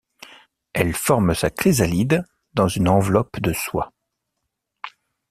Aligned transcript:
Elle 0.73 0.95
forme 0.95 1.35
sa 1.35 1.51
chrysalide 1.51 2.25
dans 2.55 2.67
une 2.67 2.89
enveloppe 2.89 3.39
de 3.39 3.53
soie. 3.53 3.93